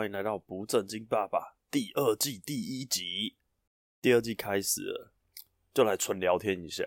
[0.00, 3.36] 欢迎来到不正经爸爸第二季第一集。
[4.00, 5.12] 第二季开始了，
[5.74, 6.82] 就来纯聊天一下。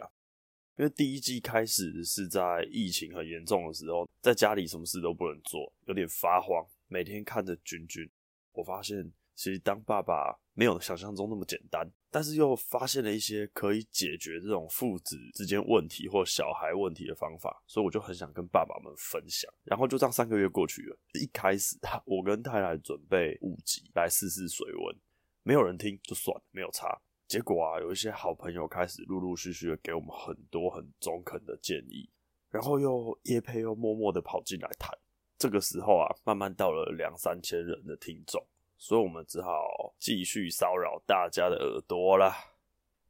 [0.78, 6.66] 因为第一季开始是在疫情很严重的时候，在家里什么事都不能做，有点发慌。
[6.88, 8.10] 每天看着君君，
[8.52, 19.52] 我发现其实当爸爸没有想象中那么简单，但是又发现了一些可以解决这种父子之间问题或小孩问题的方法，所以我就很想跟爸爸们分享。
[19.64, 24.96] 然后就这样三个月过去了，一开始我跟太太准备五集来试试水温，
[25.42, 27.02] 没有人听就算了，没有差。
[27.28, 32.08] 结果啊，有一些好朋友开始陆陆续续的给我们很多很中肯的建议，
[32.52, 34.96] 然后又叶佩又默默的跑进来谈。
[35.40, 38.46] 这个时候啊，慢慢到了两三千人的听众，
[38.84, 42.36] 所以我们只好继续骚扰大家的耳朵啦。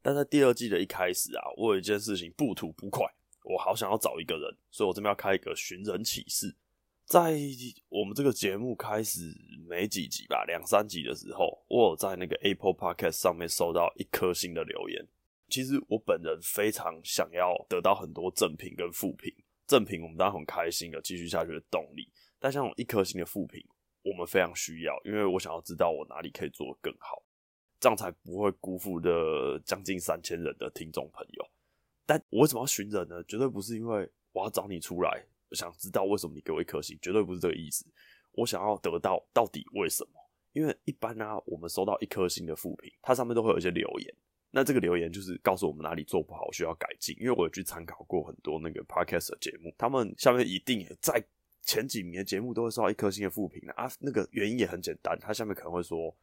[0.00, 3.04] 但在第二季的一开始啊，我有一件事情不吐不快，
[3.42, 6.54] 我好想要找一个人，所以我这边要开一个寻人启事。
[7.04, 7.36] 在
[7.88, 9.36] 我们这个节目开始
[9.68, 15.04] 没几集吧，两三集的时候，我有在那个 Apple Podcast 上面收到一颗星的留言。
[15.48, 19.34] 其实我本人非常想要得到很多正评跟负评，
[19.66, 22.08] 正评我们当然很开心的继续下去的动力。
[22.38, 23.60] 但像我一颗星的负评，
[24.04, 27.22] 我们非常需要，因为我想要知道我哪里可以做得更好，
[27.80, 31.50] 这样才不会辜负的将近三千人的听众朋友。
[32.04, 33.24] 但我为什么要寻人呢？
[33.24, 37.86] 绝对不是因为我要找你出来，我想知道为什么你给我一颗星，绝对不是这个意思。
[38.32, 40.20] 我想要得到到底为什么？
[40.52, 44.14] 因为一般呢、我们收到一颗星的复评，它上面都会有一些留言，
[44.50, 47.16] 那这个留言就是告诉我们哪里做不好，需要改进。
[47.18, 51.24] 因为我有去参考过很多那个 podcast 的节目，他们下面一定也在。
[51.64, 56.14] 前几名的节目都会收到一颗星的负评啊，那个原因也很简单，他下面可能会说，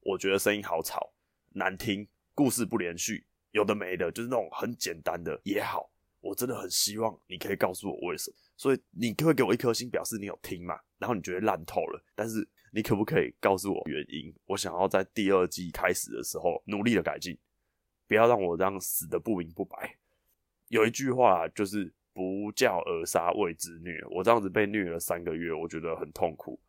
[0.00, 1.12] 我觉得声音好吵、
[1.50, 5.88] 难听、故事不连续，有的没的，就是那种很简单的也好，
[6.20, 14.34] 我真的很希望你可以告诉我为什么，所以你可以给我一颗星，表示你有听嘛，然后你觉得烂透了，但是你可不可以告诉我原因？
[14.46, 17.38] 我想要在第二季开始的时候努力的改进，
[18.08, 19.98] 不要让我这样死的不明不白。
[20.66, 21.94] 有一句话就是。
[22.12, 26.60] 不教而杀谓之虐，我这样子被虐了三个月，我觉得很痛苦。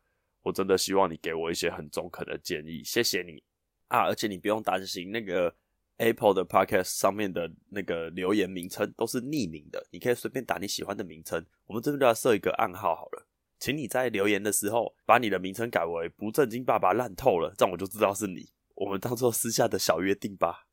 [0.44, 3.44] 我真的希望你给我一些很中肯的建议，谢谢你
[3.90, 4.08] 啊！
[4.08, 5.54] 而且你不用担心，那个
[5.98, 11.46] Apple 的 Podcast 上面的那个留言名称都是匿名的，你可以随便打你喜欢的名称。
[11.68, 13.28] 我们这边就要设一个暗号好了，
[13.60, 18.50] 请你在留言的时候把你的名称改为“不正经爸爸烂透了”，这样我就知道是你。
[18.74, 20.68] 我们当做私下的小约定吧。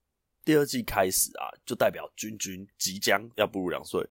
[0.45, 4.09] 第二季开始啊，就代表君君即将要步入两岁。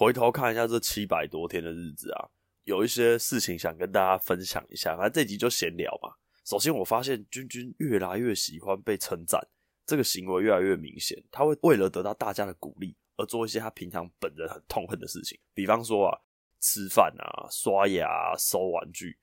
[0.00, 2.30] 回头看一下这七百多天的日子啊，
[2.64, 4.96] 有一些事情想跟大家分享一下。
[4.96, 6.14] 反正这集就闲聊嘛。
[6.46, 9.38] 首先，我发现君君越来越喜欢被称赞，
[9.84, 11.22] 这个行为越来越明显。
[11.30, 16.18] 他会为了得到大家的鼓励而做一些他平常本人很痛恨的事情，比方说啊，
[16.60, 19.18] 吃饭啊、刷牙、收玩具，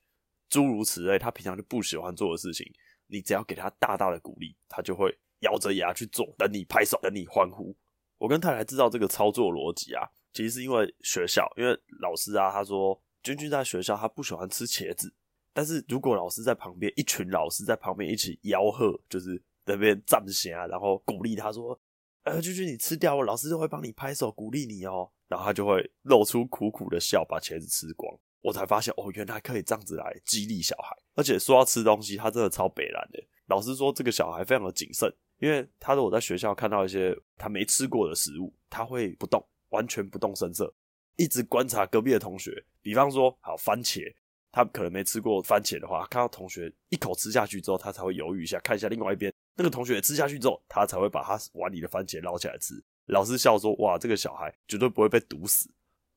[0.48, 1.18] 诸如此类。
[1.18, 2.72] 他平常就不喜欢做的事情，
[3.08, 7.76] 你只要给他大大的鼓励，他就会咬着牙去做，等你拍手，等你欢呼。
[8.20, 10.08] 我跟太太知道这个操作逻辑啊。
[10.38, 15.12] 其实是因为学校，因为老师啊，他说君君在学校他不喜欢吃茄子，
[15.52, 21.76] 但是如果老师在旁边，一群老师在旁边一起吆喝，就是那边站起啊，然后鼓励他说
[22.22, 28.16] ：“呃，君君你吃掉，我老师就会帮你拍手鼓励你哦。”然后他就会露出苦苦的笑，把茄子吃光。
[28.42, 30.96] 我才发现哦，原来可以这样子来激励小孩。
[31.16, 33.20] 而且说要吃东西，他真的超北烂的。
[33.48, 39.44] 老师说这个小孩非常的谨慎，因为他说我在学校看到一些他没吃过的食物，他会不动。
[39.70, 40.74] 完全不动声色，
[41.16, 42.64] 一直观察隔壁的同学。
[42.82, 44.14] 比方说，好番茄，
[44.52, 52.74] 他可能没吃过番茄的话，看到同学一口吃下去之后，他才会犹豫一下，看一下另外一边那个同学吃下去之后，他才会把他碗里的番茄捞起来吃。
[53.08, 55.70] 老师笑说：“哇，这个小孩绝对不会被毒死。”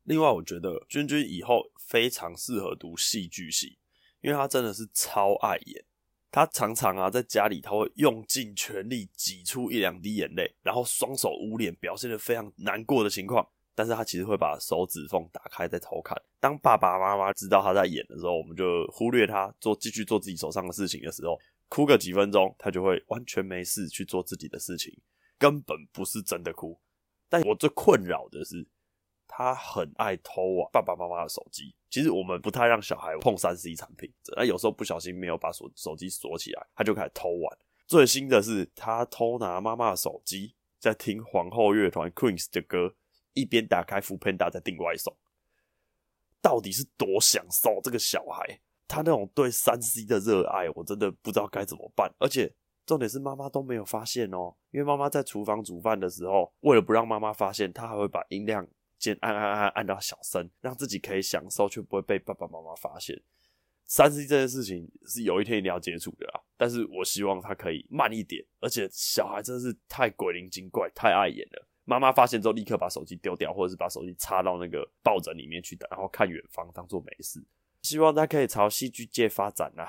[0.04, 3.78] 另外，我觉得君君以后非常适合读戏剧系，
[4.22, 5.84] 因为他真的是超爱演。
[6.30, 13.46] 他常常啊，在家里他会用尽全力挤出一两滴眼泪，然后双手捂脸，表现得非常难过的情况。
[13.74, 16.16] 但是他其实会把手指缝打开在偷看。
[16.38, 21.38] 当爸爸妈妈知道他在演的时候，我们就忽略他做继续做自己手上的事情的时候，
[21.68, 24.94] 哭个几分钟，他就会完全没事去做自己的事情，
[25.38, 26.78] 根本不是真的哭。
[27.28, 28.66] 但我最困扰的是。
[29.32, 31.72] 他很爱偷玩爸爸妈妈的手机。
[31.90, 37.58] 其实我们不太让小孩碰三 C 产品，那有时候不小心没有把手手机锁起来，他就开始偷玩。
[37.86, 42.94] 最新的是，他偷拿妈妈的手机，在听皇后乐团 Queen 的歌，
[43.32, 45.14] 一边打开 F Panda 在订外送。
[46.40, 48.60] 到底是多享受这个小孩？
[48.86, 52.12] 他那种对三 C 的热爱，我真的不知道该怎么办。
[52.18, 52.54] 而且
[52.86, 58.66] 重点是妈妈都没有发现哦，因为妈妈在厨房煮饭的时候，为了不让妈妈发现，他还会把音量。
[59.00, 63.20] 先按按按按到小声，让自己可以享受，却不会被爸爸妈妈发现。
[63.86, 71.66] 三 C 这件事情是有一天一定要接触的啦，但是我希望他可以慢一点，而且小孩真的是太鬼灵精怪，太碍眼了。
[71.84, 77.42] 妈妈发现之后，立刻把手机丢掉，或者是把手机插到那个抱枕里面去，然后看远方，当做没事。
[77.82, 79.88] 希望他可以朝戏剧界发展啊！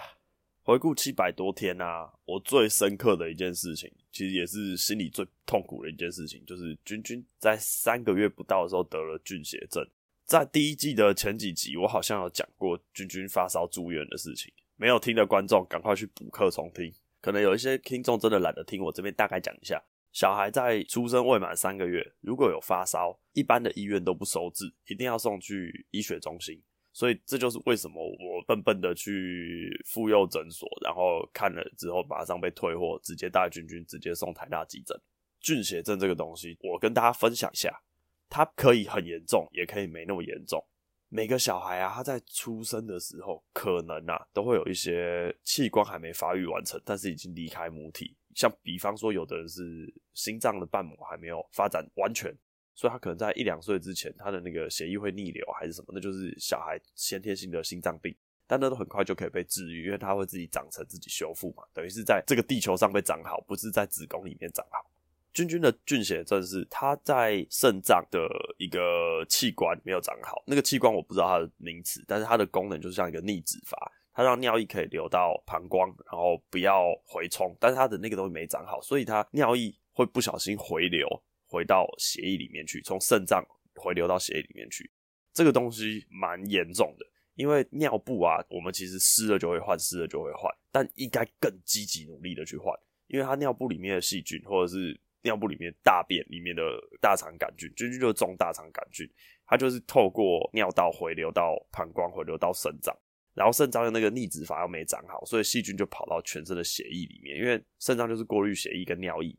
[0.71, 9.85] 回顾七百多天啊，我最深刻的一件事情，其实也是心里最痛苦的一件事情，就是君君在三个月不到的时候得了菌血症。
[10.23, 16.89] 在第一季的前几集，我好像有讲过君君发烧住院的事情，没有听的观众赶快去补课重听。
[17.19, 19.83] 可能有一些听众真的懒得听，我这边大概讲一下。
[20.13, 26.62] 小孩在出生未满三个月，如果有发烧，一般的医院都不收治，一定要送去医学中心。
[26.93, 34.99] 所以这就是为什么我笨笨的去妇幼诊所，然后看了之后马上被退货，直接带君君直接送台大急诊。
[35.39, 37.81] 菌血症这个东西，我跟大家分享一下，
[38.29, 40.63] 它可以很严重，也可以没那么严重。
[41.09, 48.15] 每个小孩啊，他在出生的时候，可能啊都会有一些器官还没发育完成，但是已经离开母体。
[48.33, 52.33] 像比方说，有的人是心脏的瓣膜还没有发展完全，
[52.73, 58.15] 所以他可能在一两岁之前，他的那个血液会逆流还是什么，那就是小孩先天性的心脏病，
[58.47, 64.89] 但那都很快就可以被治愈，因为它会自己长成、自己修复嘛，等于是在这个地球上被长好，不是在子宫里面长好。
[65.33, 68.27] 君君的菌血症是他在肾脏的
[68.57, 73.77] 一个器官没有长好，那个器官我不知道它的名词，但是它的功能就是像一个逆止阀。
[74.13, 81.07] 它让尿液可以流到膀胱，然后不要回冲，但是它的那个东西没长好，所以它尿液会不小心回流
[81.51, 83.45] 回到血液里面去，从肾脏
[83.75, 84.89] 回流到血液里面去。
[85.33, 87.06] 这个东西蛮严重的，
[87.36, 92.74] 因为尿布啊，我们其实湿了就会换，湿了就会换，但应该更积极努力的去换，
[93.07, 96.63] 因为它尿布里面的细菌，或者是尿布里面大便里面的
[97.00, 99.09] 大肠杆菌，菌菌就是中大肠杆菌，
[99.45, 102.95] 它就是透过尿道回流到膀胱，回流到肾脏。
[103.33, 109.33] 然后肾脏的那个逆止阀又没长好，所以细菌就跑到全身的血液里面，因为肾脏就是过滤血液跟尿液。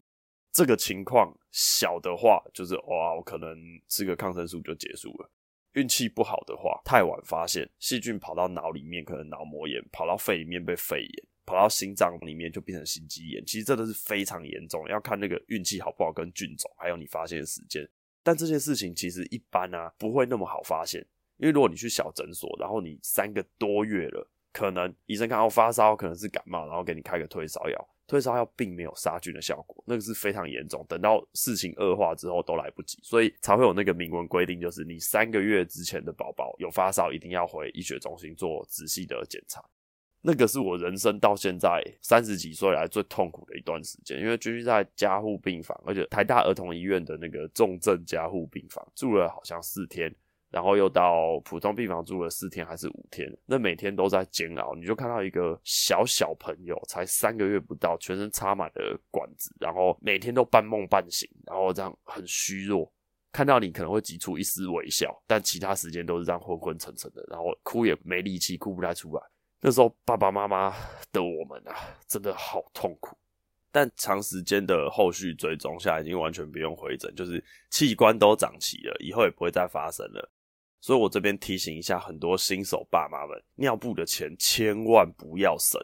[0.53, 3.57] 这个情况小的话，就是哇，我可能
[3.89, 5.31] 吃个抗生素就结束了。
[5.73, 13.43] 运气不好的话，太晚发现，细菌跑到脑里面可能脑膜炎，跑到肺里面被肺炎，跑到心脏里面就变成心肌炎。
[13.47, 17.89] 其实这都是非常严重，要看那个运气好不好跟菌种，还有你发现的时间。
[18.23, 21.01] 但这件事情其实一般啊，不会那么好发现。
[21.39, 30.85] 因为如果你去小诊所，然后你三个多月了，可能医生看到发烧，可能是感冒，然后给你开个退烧药，退烧药并没有杀菌的效果，那个是非常严重。
[30.87, 39.65] 等到事情恶化之后都来不及，所以才会有那个明文规定，就是你三个月之前的宝宝有发烧，一定要回医学中心做仔细的检查。
[40.21, 50.15] 那个是我人生到现在三十几岁来最痛苦的一段时间，因为居住在加护病房，而且台大儿童医院的那个重症加护病房住了好像四天。
[50.53, 54.75] 然后又到普通病房住了四天还是五天，那每天都在煎熬。
[54.75, 62.93] 你就看到一个小小朋友，才三个月不到，全身插满了管子，然后每天都半梦半醒，然后这样很虚弱。
[63.33, 69.23] 看到你可能会挤出一丝微笑，但其他时间都是这样昏昏沉沉的，然后哭也没力气，哭不太出来。
[69.59, 70.75] 那时候爸爸妈妈
[71.13, 71.75] 的我们啊，
[72.07, 73.17] 真的好痛苦。
[73.71, 80.31] 但长时间的后续追踪下来，已经完全不用回诊，就是器官都长齐了，以后也不会再发生了。
[80.83, 85.81] 所以我这边提醒一下很多新手爸妈们，尿布的钱千万不要省，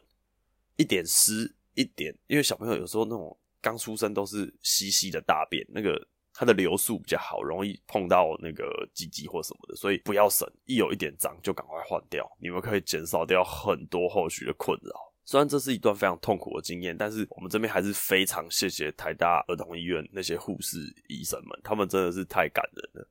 [0.76, 14.90] 一点湿一点，因为小朋友有时候那种刚出生都是稀稀的大便，那个它的流速比较好，容易碰到那个鸡鸡或什么的，所以不要省，一有一点脏就赶快换掉，你们可以减少掉很多后续的困扰。
[15.24, 23.08] 虽然这是一段非常痛苦的经验，但是我们这边还是非常谢谢台大儿童医院那些护士医生们，他们真的是太感人了。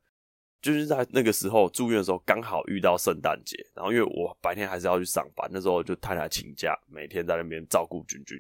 [0.67, 8.38] 就是在那个时候住院的时候，刚好遇到圣诞节，然后因为我白天还是要去上班，那时候就太太请假，每天在那边照顾君君。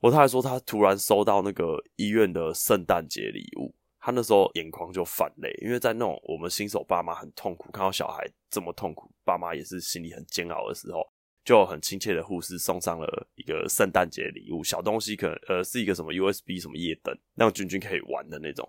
[0.00, 11.06] 我太太说，她突然收到那个医院的圣诞节礼物，她那时候眼眶就泛泪，因为在那种我们新手爸妈很痛苦，看到小孩这么痛苦，爸妈也是心里很煎熬的时候，
[11.44, 18.68] 就很亲切的护士送上了一个圣诞节礼物，小东西可呃是一个什么 USB 什么夜灯，让君君可以玩的那种。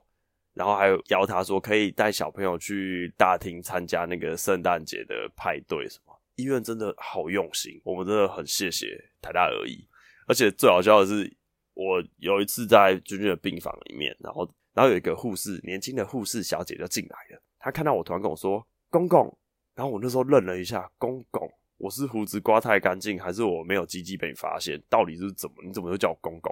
[0.54, 6.14] 然后还有邀他说可以带小朋友去大厅参加那个圣诞节的派对什么。
[6.36, 8.88] 医院真的好用心，我们真的很谢谢
[9.22, 9.88] 台大而已。
[10.28, 11.32] 而且最好笑的是，
[11.74, 17.42] 我有一次在君君的病房里面，然后然后有一个护士，年轻的护士小姐就进来了。
[17.60, 19.38] 她看到我，突然跟我说：“公公。”
[19.76, 24.82] 然后我那时候愣了一下，“公公，我是胡子刮太干净，还是我没有鸡鸡被你发现？
[24.90, 25.56] 到底是怎么？
[25.64, 26.52] 你怎么又叫我公公？”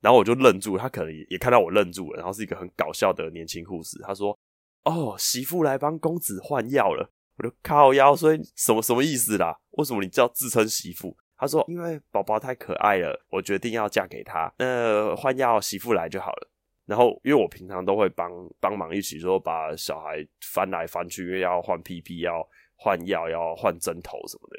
[0.00, 4.36] 然后我就愣住，他可能也也看到我愣住了，然后是一个很搞笑的年轻护士，他说
[4.84, 9.58] ：“哦，媳妇来帮公子换药了。”我就靠腰，所以什么什么意思啦？
[9.70, 11.16] 为什么你叫自称媳妇？
[11.38, 14.52] 他说因为宝宝太可爱了，我决定要嫁给他。
[14.58, 16.50] 那换药媳妇来就好了。
[16.84, 18.30] 然后因为我平常都会帮
[18.60, 24.58] 帮忙一起说把小孩翻来翻去，因为要换屁屁，要换药，要换针头什么的。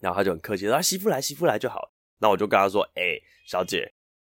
[0.00, 3.92] 然后他就很客气说：“啊，媳妇来，媳妇来就好。”那我就跟他说：“哎、小姐，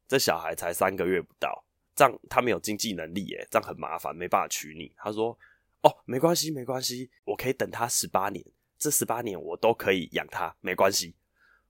[0.08, 1.64] 这小孩才三个月不到，
[1.96, 5.38] 这样他没有经济能力，耶，这样很麻烦，没办法娶你。”他说
[5.82, 8.46] ：“哦，没关系，没关系，我可以等他十八年，
[8.78, 11.16] 这十八年我都可以养他，没关系。”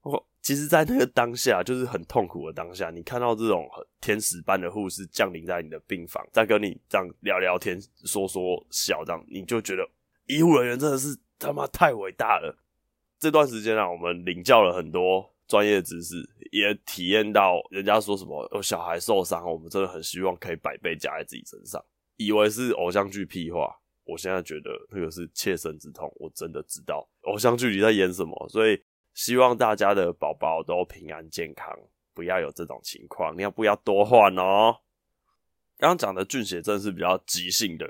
[0.01, 3.65] 我其实，在那个当下，就是很痛苦的当下，你看到这种
[4.01, 9.89] 天使般的护士降临在你的病房，在跟你这样聊聊天、说说笑，这样你就觉得
[10.25, 12.57] 医护人员真的是他妈太伟大了。
[13.17, 21.83] 这段时间啊，我们领教了很多专业知识，也体验到人家说什么有小孩受伤，我们真的很希望可以百倍加在自己身上。
[22.15, 28.81] 以为是偶像剧屁话，我现在觉得那个是切身之痛，我真的知道偶像剧里在演什么，所以。
[29.15, 31.71] 希望大家的宝宝都平安健康，
[32.15, 33.37] 不要有这种情况。
[33.37, 34.75] 你要不要多换哦？
[35.77, 37.87] 刚刚讲的菌血症是比较急性的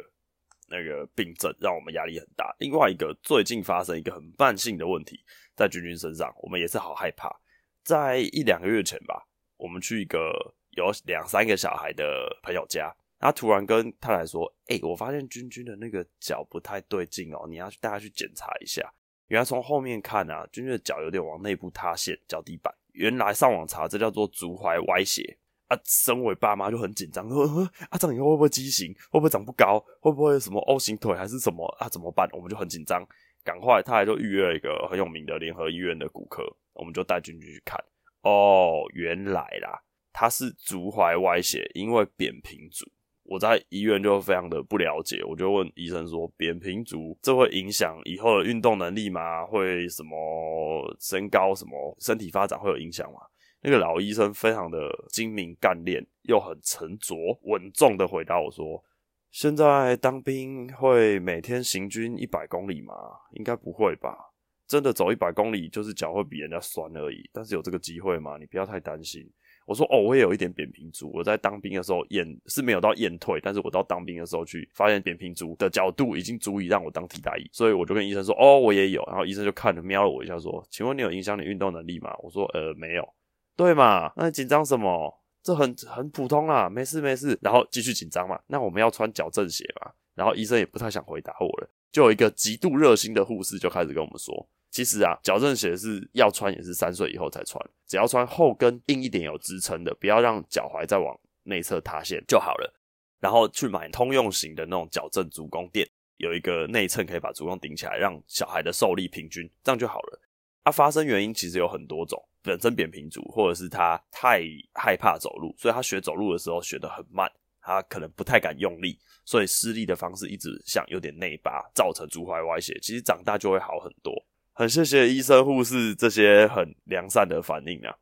[0.67, 2.53] 那个病症，让我们压力很大。
[2.59, 5.17] 另外一个最近发生一个很慢性的问题，
[5.55, 7.33] 在君君身上，我们也是好害怕。
[7.83, 10.31] 在一两个月前吧，我们去一个
[10.71, 12.03] 有两三个小孩的
[12.41, 18.91] 朋友家，他突然跟太太说：“哎、我发现君君的那个脚不太对劲哦，你要去带他去检查一下。”
[19.27, 22.73] 原来从后面看啊，君君的脚有点往内部塌陷，脚底板。
[22.91, 25.37] 原来上网查，这叫做足踝歪斜
[25.67, 25.79] 啊。
[25.85, 28.93] 身为爸妈就很紧张，呵呵，啊，长以后会不会畸形？
[29.09, 29.79] 会不会长不高？
[29.99, 31.89] 会不会什么 O 型腿还是什么啊？
[31.89, 32.29] 怎么办？
[32.33, 33.03] 我们就很紧张，
[33.43, 37.79] 赶快他还就预约了一个很有名的联合医院的骨科，我们就带君君去看。
[38.23, 42.85] 哦，原来啦，他是足踝歪斜，因为扁平足。
[43.25, 49.45] 我在医院就非常的不了解，我就问医生说：“扁平足这会影响以后的运动能力吗？
[49.45, 53.21] 会什么身高、什么身体发展会有影响吗？”
[53.63, 58.83] 那个老医生非常的精明干练，又很沉着稳重的回答我说
[59.31, 62.93] ：“现在当兵会每天行军一百公里吗？
[63.31, 64.32] 应该不会吧？
[64.67, 68.37] 真的走一百公里就是脚会比人家酸而已，但是有这个机会吗？
[68.39, 69.29] 你不要太担心。”
[69.65, 71.09] 我说哦，我也有一点扁平足。
[71.13, 79.01] 我在当兵的时候验是没有到验退，但是我到当兵的时候去发现扁平足的角度已经足以让我当替代役，所以我就跟医生说哦，我也有。
[79.07, 82.13] 然后医生就看了瞄了我一下说，请问你有影响你运动能力吗？
[82.21, 83.07] 我说呃没有，
[83.55, 84.11] 对嘛？
[84.17, 85.17] 那你紧张什么？
[85.41, 87.39] 这很很普通啦，没事没事。
[87.41, 88.37] 然后继续紧张嘛。
[88.47, 89.91] 那我们要穿矫正鞋嘛？
[90.13, 94.49] 然后医生也不太想回答我了，就有一个极度热心的护士就开始跟我们说。
[94.71, 97.63] 其实啊，矫正鞋是要穿，也是三岁以后才穿。
[97.87, 102.73] 只要穿后跟硬一点、有支撑的，不要让脚踝再往内侧塌陷就好了。
[103.19, 110.19] 然后去买通用型的那种矫正足弓垫，有一个内衬可以把足弓顶起来，让小孩的受力平均，这样就好了。
[110.63, 114.41] 它、啊、发生原因其实有很多种，本身扁平足，或者是他太
[114.73, 117.31] 害怕走路，所以他学走路的时候学得很慢，
[117.63, 122.77] 他可能不太敢用力，所以施力的方式一直像有点内八，造成足踝歪斜。
[122.81, 124.13] 其实长大就会好很多。
[124.51, 127.95] 很谢谢医生护士这些很良善的反应啊，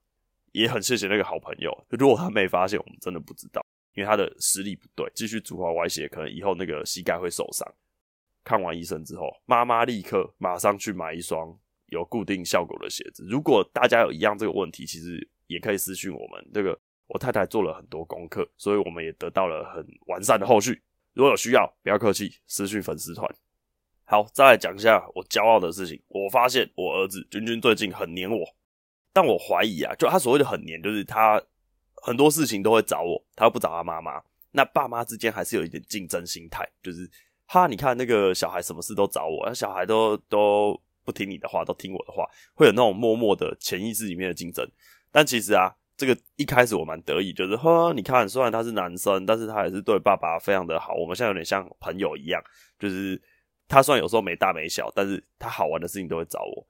[0.51, 1.71] 也很谢谢那个好朋友。
[1.89, 7.65] 如果他没发现，我们真的不知道，因为他的施力不对，继续足踝歪斜，可能以后那个膝盖会受伤。
[8.43, 13.23] 看完医生之后，妈妈立刻马上去买一双有固定效果的鞋子。
[13.29, 16.49] 如果大家有一样这个问题，其实也可以私讯我们。
[16.51, 16.77] 这个
[17.11, 20.81] 我太太做了很多功课，所以我们也得到了很完善的后续。
[21.13, 23.29] 如果有需要，不要客气，私讯粉丝团。
[24.05, 26.01] 好，再来讲一下我骄傲的事情。
[26.07, 28.45] 我发现我儿子君君最近很黏我，
[29.11, 31.41] 但我怀疑啊，就他所谓的很黏，就是他
[31.95, 34.21] 很多事情都会找我，他又不找他妈妈。
[34.51, 37.09] 那爸妈之间还是有一点竞争心态，就是
[37.45, 44.65] 哈，你看那个小孩什么事都找我，那小孩都都不听你的话，都听我的话，会有那种默默的潜意识里面的竞争。
[45.11, 52.41] 但其实啊，这个一开始我蛮得意，就是呵，你看虽然他是男生，但是他也是对爸爸非常的好，我们现在有点像朋友一样，
[52.79, 53.21] 就是。
[53.67, 56.67] 他虽然有时候没大没小，但是他好玩的事情都会找我。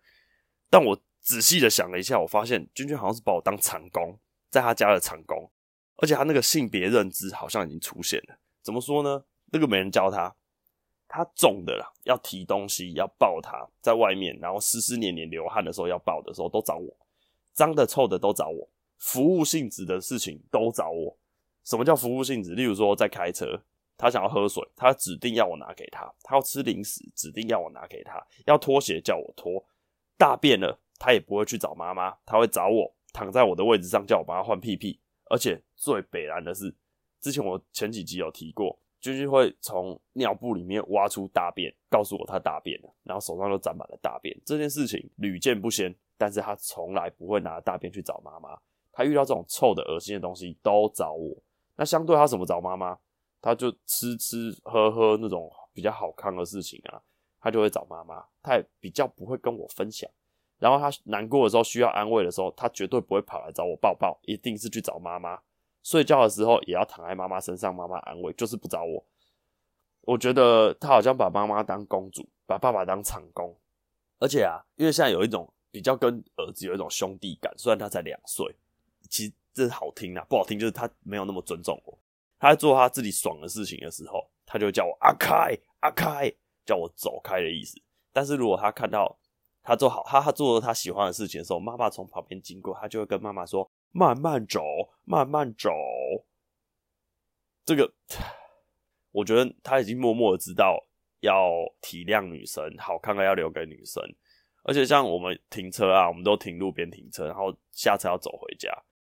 [0.69, 4.19] 但我仔细的想了一下，我发现君君好像是把我当长工，
[4.51, 5.51] 在他家的长工，
[5.95, 8.37] 而且他那个性别认知好像已经出现了。
[8.61, 9.23] 怎么说呢？
[9.51, 10.31] 那个没人教他，
[11.07, 16.95] 他重的啦，要提东西，要抱他，在外面，然后湿湿黏黏流汗的时候要抱的时候都找我，
[17.51, 18.69] 脏的臭的都找我，
[19.01, 21.17] 服务性质的事情都找我。
[21.65, 22.55] 什么叫服务性质？
[22.55, 23.61] 例如说在开车。
[23.97, 28.15] 他想要喝水，他指定要我拿给他；他要吃零食，指定要我拿给他；
[28.47, 29.63] 要脱鞋叫我脱。
[30.17, 34.99] 大便了，他也不会去找妈妈，他会找我，躺在我的位置上叫我帮他换屁屁。
[35.29, 36.73] 而且最北烂的是，
[37.19, 44.35] 之前我前几集有提过，君君会从尿布里面挖出大便，告诉我他大便了，然后手上都沾满了大便。
[44.43, 48.57] 这件事情屡见不鲜，但是他从来不会拿大便去找妈妈。
[48.91, 51.35] 他遇到这种臭的、恶心的东西都找我。
[51.75, 52.97] 那相对他怎么找妈妈？
[53.41, 57.01] 他就吃吃喝喝那种比较好看的事情啊，
[57.39, 58.23] 他就会找妈妈。
[58.43, 60.09] 他也比较不会跟我分享。
[60.59, 65.39] 然后他难过的时候需要安慰的时候，他绝对不会跑来找我抱抱，一定是去找妈妈。
[65.81, 69.03] 睡觉的时候也要躺在妈妈身上，妈妈安慰，就是不找我。
[70.01, 73.55] 我觉得他好像把妈妈当公主，把爸爸当长工。
[74.19, 78.55] 而且啊，因为现在有一种比较跟儿子有一种兄弟感，虽然他才两岁，
[79.11, 81.95] 其实这是好听啊，不好听就是他没有那么尊重我。
[82.39, 86.33] 他在做他自己爽的事情的时候，他就叫我阿开阿开，
[86.65, 87.79] 叫我走开的意思。
[88.11, 89.15] 但是如果他看到
[89.61, 93.69] 他做好他他做了他喜欢的事情的时候，妈妈从旁边经过，他就会跟妈妈说。
[93.93, 94.63] 慢慢走，
[95.03, 95.69] 慢慢走。
[97.65, 97.93] 这个，
[99.11, 100.81] 我觉得他已经默默的知道
[101.19, 101.51] 要
[101.81, 104.01] 体谅女生，好看的要留给女生。
[104.63, 108.71] 而且像我们停车啊，我们都停路边停车，然后下车要走回家。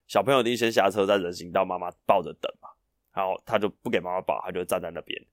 [0.09, 2.69] 小朋友一定先下车，在人行道妈妈抱着等嘛。
[3.13, 5.25] 然后他就不给妈妈抱，他就站在那边。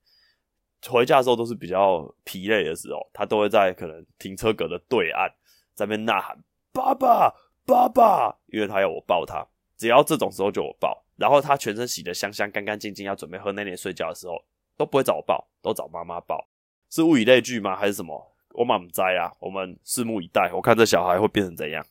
[0.87, 5.27] 回家的时候都是比较疲累的时候，他都会在可能停车格的对岸，
[5.73, 6.37] 在那边呐喊
[6.71, 7.33] ：“爸爸。”
[7.65, 9.43] 爸爸，因为他要我抱他，
[9.75, 11.03] 只要这种时候就我抱。
[11.15, 14.39] 然后他全身洗得香香、干干净净，要准备喝奶奶睡觉的时候，
[14.77, 16.47] 都不会找我抱，都找妈妈抱。
[16.91, 17.75] 是物以类聚吗？
[17.75, 18.35] 还是什么？
[18.49, 19.33] 我满不在啊。
[19.39, 21.83] 我们拭目以待，我看这小孩会变成怎样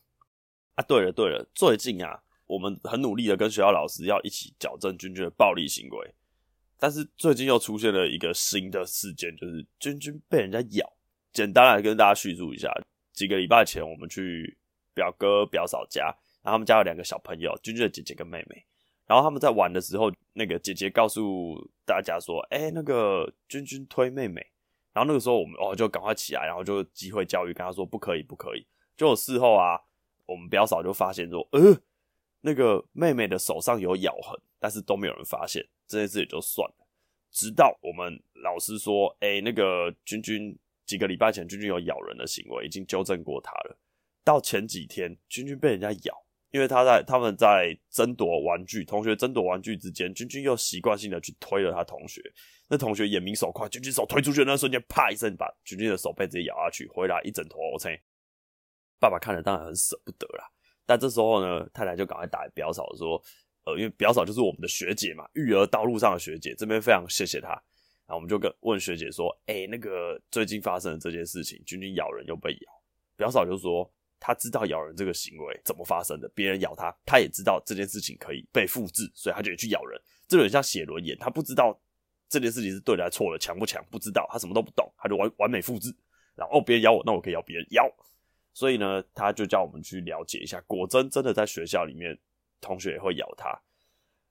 [0.75, 0.83] 啊？
[0.87, 6.13] 对了对了，最近啊，我们很努力的跟学校老师要一起矫正君君的暴力行为，
[6.79, 10.93] 但是最近又出现了一个新的事件，就是君君被人家咬。
[11.31, 12.71] 简单来跟大家叙述一下，
[13.13, 14.57] 几个礼拜前我们去。
[14.95, 16.05] 表哥表嫂家，
[16.41, 18.65] 然后他们家有两个小朋友，君君的姐姐跟妹妹。
[19.05, 24.41] 然后他们在玩的时候，那个姐姐告诉大家说：“哎、那个君君推妹妹。”
[24.95, 28.65] 然后那个时候我们哦就赶快起来，然后就机会教育跟他说：“不可以，不可以。”
[28.95, 29.77] 就事后啊，
[30.25, 31.77] 我们表嫂就发现说：“呃，
[32.45, 36.87] 那个妹妹的手上有咬痕，但是都没有人发现，这件事也就算了。
[37.31, 40.55] 直到我们老师说：‘哎、那个君君
[40.85, 43.79] 几个礼拜前君君有咬人的行为，已经纠正过他了。’”
[44.23, 52.21] 到前几天，君君被人家咬，因为他在他们在争夺玩具，同学争夺玩具之间，君君又习惯性的去推了他同学，
[52.69, 57.99] 那同学眼明手快，君君手推出去那瞬间，啪一声把君君的手背直接咬下去，回来一整坨 OK。
[58.99, 60.49] 爸爸看了当然很舍不得啦，
[60.85, 63.21] 但这时候呢，太太就赶快打表嫂说，
[63.65, 67.49] 呃，因为表嫂就是我们的学姐嘛，育儿道路上的学姐，这边非常谢谢她。
[68.07, 72.71] 然后我们就跟问学姐说，哎、那个最近发生的这件事情，君君咬人又被咬，
[73.17, 73.91] 表嫂就说。
[74.17, 80.01] 她知道咬人这个行为怎么发生的，别人咬她，她也知道这件事情可以被复制，所以她就去咬人。
[80.27, 81.77] 这有点像写轮眼，她不知道
[82.27, 85.93] 这件事情是对的还是错的，强不强不知道，他什么都不懂，他就完完美复制。
[86.33, 87.85] 然后哦，别人咬我，那我可以咬别人咬。
[88.55, 92.17] 所以呢，他就叫我们去了解一下，果真真的在学校里面，
[92.61, 93.53] 同学也会咬他。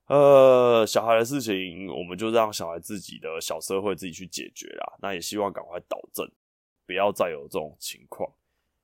[0.06, 4.94] 呃，小孩的事情，我们就让小孩自己的小社会自己去解决啦。
[5.02, 6.26] 那也希望赶快导正，
[6.86, 8.26] 不要再有这种情况。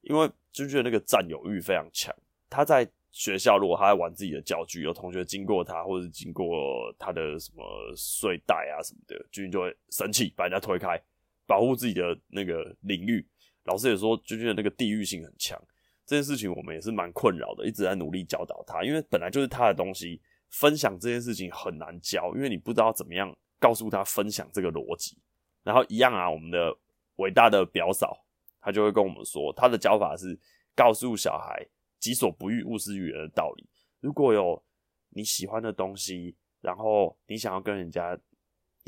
[0.02, 2.14] 因为君君的那个占有欲非常强，
[2.50, 7.64] 他在学校如果他在玩自己的教具，有同学经过他，或者经过他的什么
[7.96, 11.00] 睡袋啊什么的，君君就会生气，把人家推开，
[11.46, 13.26] 保护自己的那个领域。
[13.64, 15.60] 老师也说君君的那个地域性很强，
[16.06, 20.20] 这件事情我们也是蛮困扰的，一直在努力教导他，因为本来就是他的东西，
[20.50, 25.18] 分享这件事情很难教，因为你不知道怎么样告诉他分享这个逻辑。
[25.62, 26.76] 然后一样啊，我们的
[27.16, 28.24] 伟大的表嫂。
[28.62, 30.38] 她就会跟我们说，她的教法是
[30.74, 31.66] 告诉小孩
[31.98, 33.66] “己所不欲，勿施于人”的道理。
[34.00, 34.62] 如果有
[35.08, 38.14] 你喜欢的东西，然后你想要跟人家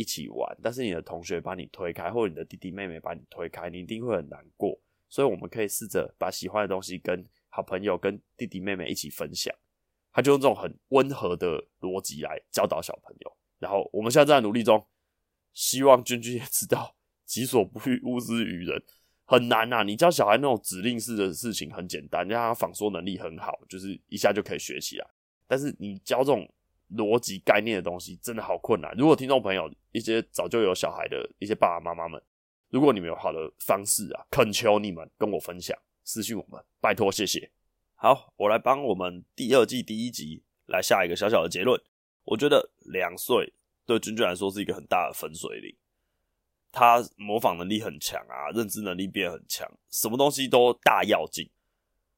[0.03, 4.79] 一起玩，但是你的同学把你推开，或者你的弟弟妹妹把你推开，你一定会很难过。
[5.09, 9.55] 所以我们可以试着把喜欢的东西跟好朋友、跟弟弟妹妹一起分享。
[10.13, 13.37] 他就用这种很温和的逻辑来教导小朋友。
[13.59, 14.85] 然后我们现在在努力中，
[15.55, 18.83] 希望君君也知道“己所不欲，勿施于人”。
[19.25, 19.83] 很难呐、啊！
[19.83, 25.07] 你教小孩那种指令式的事情很简单，让他仿说能力很好，就是一下就可以学起来。
[25.47, 26.47] 但是你教这种
[26.97, 28.95] 逻辑概念的东西，真的好困难。
[28.97, 32.23] 如果听众朋友一些早就有小孩的一些爸爸妈妈们，
[32.69, 37.51] 如果你们有好的方式啊，恳求你们跟我分享，私讯我们，拜托，谢谢。
[37.95, 41.81] 好，我来帮我们第二季第一集来下一个小小的结论。
[42.25, 43.53] 我觉得两岁
[43.87, 45.77] 对君君来说是一个很大的分水岭。
[46.71, 51.51] 他模仿能力很强啊，认知能力变很强，什么东西都大跃进。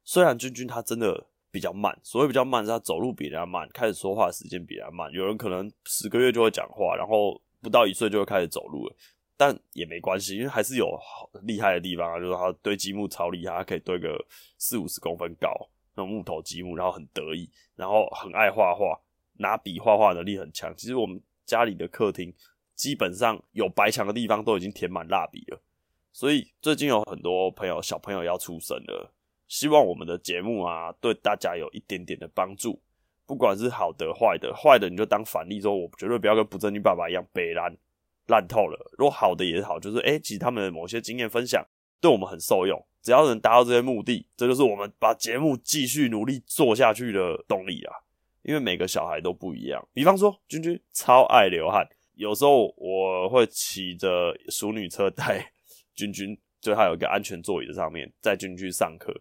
[0.05, 5.09] 虽然君君他真的比较慢，所谓比较慢是他走路比人家慢，开始说话时间比人家慢。
[5.13, 8.97] 有人可能十个月就会讲话，然后不到一岁就会开始走路了，
[9.37, 14.19] 但也没关系，因为还是有好厉害的地方啊，就是他堆积木超厉害，他可以堆个
[14.59, 15.49] 四五十公分高
[15.95, 18.99] 那种木头积木，然后很得意，然后很爱画画，
[19.35, 20.75] 拿笔画画能力很强。
[20.77, 22.35] 其实我们家里的客厅
[22.75, 25.63] 基本上有白墙的地方都已经填满蜡笔了，
[26.13, 29.15] 所以最近有很多朋友小朋友要出生了，
[29.49, 32.81] 希望我们的节目啊对大家有一点点的帮助。
[33.27, 37.75] 不管是好的坏的，坏的你就当反例说，我绝对不要跟不正经爸爸一样北烂
[38.27, 38.79] 烂透了。
[38.99, 41.65] 如果好的也好，就是哎、其实他们的某些经验分享
[42.01, 42.79] 对我们很受用。
[43.03, 47.95] 只要能达到这些目的，这就是我们把节目继续努力做下去的动力啊。
[48.43, 49.83] 因为每个小孩都不一样。
[49.95, 55.51] 比方说，君君超爱流汗，有时候我会骑着淑女车带
[55.97, 59.15] 君君，就他有一个安全座椅的上面在君君上课。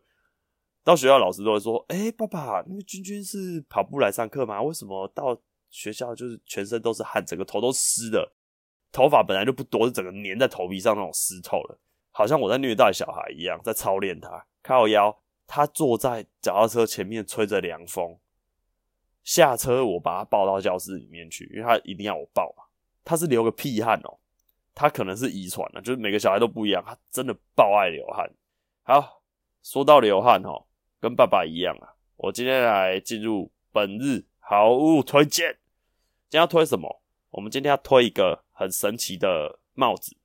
[0.84, 4.62] 到学校，老师都会说：“哎、爸爸，那个君君是跑步来上课吗？
[4.62, 8.34] 为什么到学校就是全身都是汗，整个头都湿的？
[8.92, 11.80] 头发本来就不多，是整个粘在头皮上那种湿透了，
[12.12, 14.46] 好像我在虐待小孩一样，在操练他。
[14.62, 15.18] 靠腰，
[15.48, 18.20] 他坐在脚踏车前面吹着凉风，
[19.24, 22.66] 下车我把他抱到教室里面去，因为他一定要我抱嘛。
[23.06, 24.20] 他是流个屁汗哦，
[24.76, 28.30] 他可能是遗传的，就是每个小孩都不一样，他真的爆爱流汗。
[28.84, 29.24] 好，
[29.64, 30.66] 说到流汗哦。”
[31.04, 32.00] 跟爸爸一样啊！
[32.16, 35.50] 我今天来进入本日好物推荐。
[36.30, 37.02] 今天要推什么？
[37.30, 40.16] 我们今天要推一个很神奇的帽子，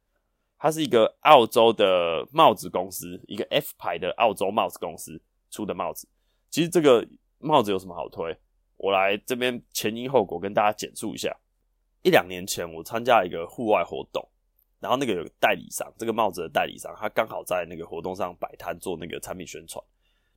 [0.57, 6.07] 它是一个澳洲的帽子公司，一个 F 牌的澳洲帽子公司出的帽子。
[6.49, 7.05] 其实这个
[7.39, 8.39] 帽子有什么好推？
[8.77, 11.37] 我来这边前因后果跟大家简述一下。
[12.05, 14.25] 一两年前，我参加一个户外活动，
[14.79, 19.85] 然后那个有代理商，这个帽子的代理商，他刚好在那个活动上摆摊做那个产品宣传。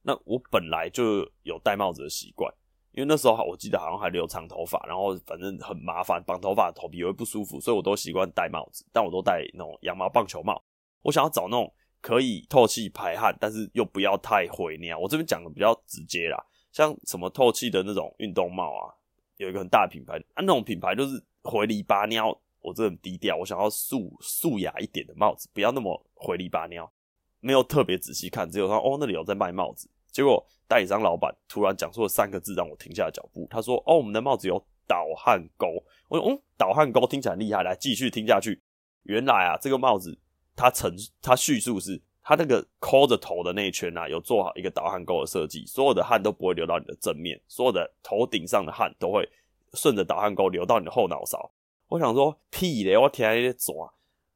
[0.02, 2.52] 那我本来就有戴帽子的习惯，
[2.92, 8.86] 因为那时候我记得好像还留长头发，然后反正很麻烦，绑头发头皮会不舒服，所以我都习惯戴帽子。
[8.92, 10.62] 但我都戴那种羊毛棒球帽。
[11.04, 15.00] 我想要找那种可以透气排汗，但是又不要太灰那样。
[15.00, 16.38] 我这边讲的比较直接啦，
[16.72, 18.94] 像什么透气的那种运动帽啊，
[19.38, 22.36] 有一个很大的品牌啊，那种品牌就是回里巴尿。
[22.64, 26.88] 我这很低调，我想要素素雅一点的帽子，不要那么回里巴尿。
[27.42, 29.90] 没有特别仔细看，只有说哦，那里有在卖帽子。
[30.12, 33.48] 结果代理商老板突然讲出了三个字，让我停下了脚步。
[33.50, 35.68] 他说：“哦，我们的帽子有导汗钩。”
[36.10, 38.62] 我说：“嗯，导汗钩听起来厉害，来继续听下去。”
[39.04, 40.18] 原来啊，这个帽子
[40.56, 49.28] 它陈它叙述是它那个抠着头的那一圈啊，有做好一个导汗钩的设计，所有的汗都不会流到你的正面，所有的头顶上的汗都会
[49.74, 51.50] 顺着导汗钩流到你的后脑勺。
[51.88, 53.92] 我想说屁咧，我天啊，在抓。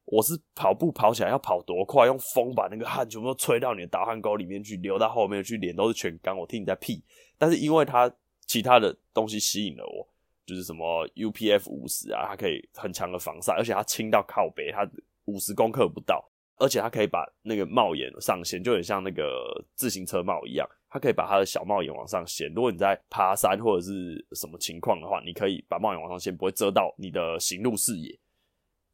[0.06, 6.38] 我是跑步跑起来要跑多快，用风把那个汗全部都吹到你的导汗沟里面去，流到后面去，脸都是全干。
[6.38, 7.04] 我听你在屁，
[7.38, 8.12] 但是因为它
[8.46, 10.08] 其他的东西吸引了我，
[10.46, 14.88] 就是什么 UPF 五十啊，它可以很强的防晒，而且它轻到靠背，它
[15.26, 16.24] 五十公克不到，
[16.58, 22.54] 而且它可以把那个帽檐上掀，就很像那个自行车帽一样，它可以把它的小帽檐往上掀。
[22.54, 28.16] 如果你在爬山或者是什么情况的话，你可以把帽檐往上掀，不会遮到你的行路视野。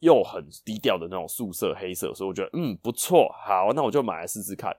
[0.02, 4.76] 又很低调的那种素色黑色，所以我觉得嗯不错，好，那我就买来试试看。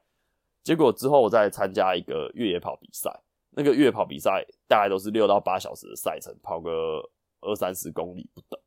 [0.65, 3.09] 结果之后我再参加一个越野跑比赛，
[3.51, 7.01] 那个越野跑比赛大概都是六到八小时的赛程，跑个
[7.41, 8.61] 二三十公里不等，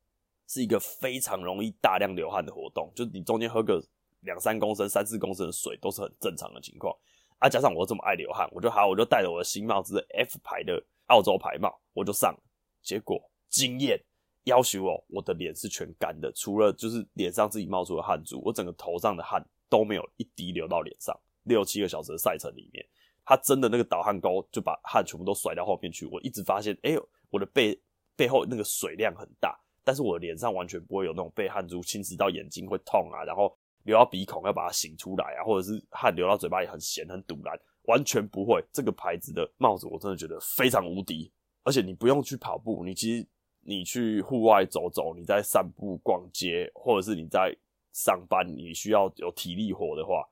[0.47, 2.89] 是一个非常容易大量流汗的活动。
[2.95, 3.83] 就你中间喝个
[4.21, 6.95] 两三公升、三四公升的水都是很正常的情况。
[7.39, 12.39] 啊，加上我这么爱流汗，我就好，我就戴着我的新帽子 F 牌的澳洲牌帽，我就上了。
[12.81, 13.99] 结果惊艳。
[14.45, 21.15] 要求哦，我的脸是全干的，除了就是脸上自己冒出的汗珠，我整个头上的汗都没有一滴流到脸上。
[21.43, 22.83] 六七个小时的赛程里面，
[23.23, 26.05] 他真的那个导汗膏就把汗全部都甩到后面去。
[26.07, 27.79] 我一直发现，哎呦，我的背
[28.15, 38.63] 背后那个水量很大，但是我的脸上完全不会有那种被汗珠侵蚀到眼睛会痛啊，然后流到鼻孔要把它擤出来啊，或者是汗流到嘴巴里很咸很堵然，完全不会。
[38.71, 41.31] 这个牌子的帽子我真的觉得非常无敌，
[41.63, 43.27] 而且你不用去跑步，你其实。
[43.67, 47.51] 你去户外走走，你在散步、逛街，或者是你在
[47.91, 50.23] 上班，你需要有体力活的话，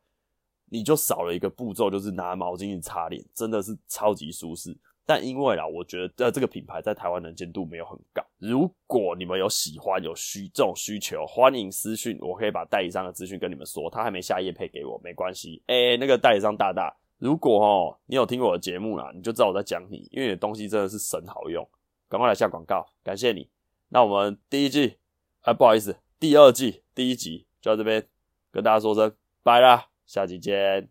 [0.69, 4.77] 你就少了一个步骤，就是拿毛巾去擦脸，真的是超级舒适。
[5.05, 8.23] 但因为啦，我觉得这个品牌在台湾能见度没有很高。
[8.37, 13.89] 如果你们有喜欢、有需这种需求，欢迎私讯，我可以把代理商的资讯跟你们说。
[13.89, 15.61] 他还没下夜配给我，没关系。
[15.65, 21.67] 哎、那个代理商大大，如果哦你有听我的节目啦，你就知道我在讲你，因为你的东西真的是神好用。
[22.13, 23.49] 赶快来下广告，感谢你。
[23.89, 24.99] 那我们第一季，
[25.41, 28.07] 啊，不好意思，第二季第一集就到这边，
[28.51, 30.87] 跟大家说声拜啦，下集见。